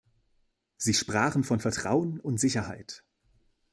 Sie 0.77 0.95
sprachen 0.95 1.43
von 1.43 1.59
Vertrauen 1.59 2.19
und 2.19 2.39
Sicherheit. 2.39 3.03